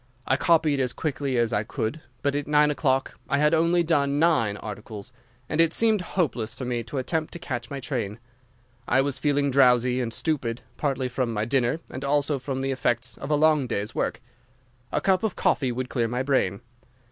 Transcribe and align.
I 0.25 0.35
copied 0.35 0.79
as 0.79 0.93
quickly 0.93 1.37
as 1.37 1.53
I 1.53 1.61
could, 1.61 2.01
but 2.23 2.33
at 2.33 2.47
nine 2.47 2.71
o'clock 2.71 3.19
I 3.29 3.37
had 3.37 3.53
only 3.53 3.83
done 3.83 4.17
nine 4.17 4.57
articles, 4.57 5.11
and 5.47 5.61
it 5.61 5.73
seemed 5.73 6.01
hopeless 6.17 6.55
for 6.55 6.65
me 6.65 6.81
to 6.85 6.97
attempt 6.97 7.33
to 7.33 7.37
catch 7.37 7.69
my 7.69 7.79
train. 7.79 8.17
I 8.87 9.01
was 9.01 9.19
feeling 9.19 9.51
drowsy 9.51 10.01
and 10.01 10.11
stupid, 10.11 10.61
partly 10.75 11.07
from 11.07 11.31
my 11.31 11.45
dinner 11.45 11.81
and 11.87 12.03
also 12.03 12.39
from 12.39 12.61
the 12.61 12.71
effects 12.71 13.15
of 13.19 13.29
a 13.29 13.35
long 13.35 13.67
day's 13.67 13.93
work. 13.93 14.21
A 14.91 15.01
cup 15.01 15.21
of 15.21 15.35
coffee 15.35 15.71
would 15.71 15.87
clear 15.89 16.07
my 16.07 16.23
brain. 16.23 16.61